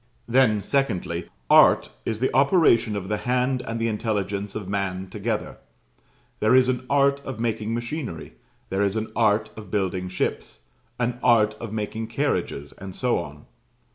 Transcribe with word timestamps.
Then, 0.27 0.63
secondly, 0.63 1.25
ART 1.47 1.91
is 2.05 2.19
the 2.19 2.35
operation 2.35 2.95
of 2.95 3.07
the 3.07 3.17
hand 3.17 3.61
and 3.61 3.79
the 3.79 3.87
intelligence 3.87 4.55
of 4.55 4.67
man 4.67 5.07
together; 5.11 5.57
there 6.39 6.55
is 6.55 6.67
an 6.67 6.87
art 6.89 7.19
of 7.23 7.39
making 7.39 7.75
machinery; 7.75 8.33
there 8.69 8.81
is 8.81 8.95
an 8.95 9.11
art 9.15 9.51
of 9.55 9.69
building 9.69 10.09
ships; 10.09 10.61
an 10.97 11.19
art 11.21 11.53
of 11.59 11.71
making 11.71 12.07
carriages; 12.07 12.73
and 12.73 12.95
so 12.95 13.19
on. 13.19 13.45